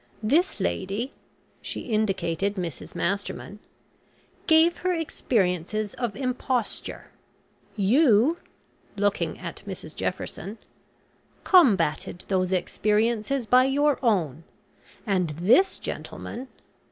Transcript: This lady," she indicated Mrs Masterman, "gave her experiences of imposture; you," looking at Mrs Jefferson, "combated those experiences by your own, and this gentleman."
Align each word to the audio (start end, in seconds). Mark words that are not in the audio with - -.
This 0.23 0.59
lady," 0.59 1.13
she 1.61 1.81
indicated 1.81 2.55
Mrs 2.55 2.95
Masterman, 2.95 3.59
"gave 4.47 4.77
her 4.77 4.95
experiences 4.95 5.93
of 5.93 6.15
imposture; 6.15 7.11
you," 7.75 8.39
looking 8.97 9.37
at 9.37 9.61
Mrs 9.67 9.95
Jefferson, 9.95 10.57
"combated 11.43 12.25
those 12.29 12.51
experiences 12.51 13.45
by 13.45 13.65
your 13.65 13.99
own, 14.03 14.43
and 15.05 15.29
this 15.39 15.77
gentleman." 15.77 16.47